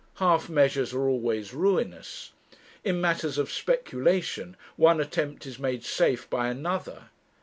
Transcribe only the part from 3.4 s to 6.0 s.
speculation one attempt is made